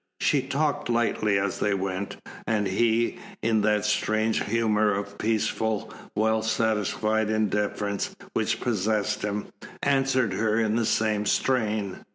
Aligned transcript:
She 0.19 0.41
talked 0.41 0.89
lightly 0.89 1.37
as 1.37 1.59
they 1.59 1.75
went, 1.75 2.17
and 2.47 2.65
he, 2.65 3.19
in 3.43 3.61
that 3.61 3.85
strange 3.85 4.43
humour 4.43 4.91
of 4.91 5.19
peaceful, 5.19 5.93
well 6.15 6.41
satisfied 6.41 7.29
indifference 7.29 8.15
which 8.33 8.59
possessed 8.61 9.21
him, 9.21 9.49
answered 9.83 10.33
her 10.33 10.59
in 10.59 10.75
the 10.75 10.87
same 10.87 11.27
strain. 11.27 12.03